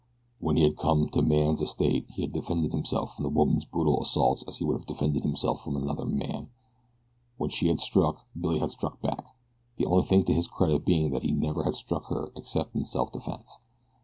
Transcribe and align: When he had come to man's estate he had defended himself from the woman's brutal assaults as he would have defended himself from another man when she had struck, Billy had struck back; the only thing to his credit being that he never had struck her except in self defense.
When 0.39 0.57
he 0.57 0.63
had 0.63 0.77
come 0.77 1.09
to 1.09 1.21
man's 1.21 1.61
estate 1.61 2.07
he 2.09 2.23
had 2.23 2.33
defended 2.33 2.71
himself 2.71 3.13
from 3.13 3.21
the 3.21 3.29
woman's 3.29 3.65
brutal 3.65 4.01
assaults 4.01 4.43
as 4.47 4.57
he 4.57 4.63
would 4.65 4.75
have 4.75 4.87
defended 4.87 5.21
himself 5.21 5.63
from 5.63 5.75
another 5.77 6.05
man 6.07 6.49
when 7.37 7.51
she 7.51 7.67
had 7.67 7.79
struck, 7.79 8.25
Billy 8.35 8.57
had 8.57 8.71
struck 8.71 8.99
back; 8.99 9.23
the 9.77 9.85
only 9.85 10.03
thing 10.07 10.23
to 10.23 10.33
his 10.33 10.47
credit 10.47 10.85
being 10.85 11.11
that 11.11 11.21
he 11.21 11.31
never 11.31 11.65
had 11.65 11.75
struck 11.75 12.07
her 12.07 12.31
except 12.35 12.73
in 12.75 12.83
self 12.83 13.11
defense. 13.11 13.59